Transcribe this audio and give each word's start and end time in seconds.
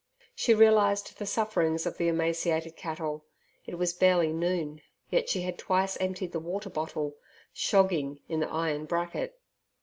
She 0.33 0.55
realized 0.55 1.19
the 1.19 1.27
sufferings 1.27 1.85
of 1.85 1.97
the 1.99 2.07
emaciated 2.07 2.75
cattle. 2.75 3.23
It 3.67 3.75
was 3.75 3.93
barely 3.93 4.33
noon, 4.33 4.81
yet 5.11 5.29
she 5.29 5.43
had 5.43 5.59
twice 5.59 5.95
emptied 6.01 6.31
the 6.31 6.39
water 6.39 6.71
bottle 6.71 7.17
"shogging" 7.53 8.19
in 8.27 8.39
the 8.39 8.49
iron 8.49 8.85
bracket. 8.85 9.39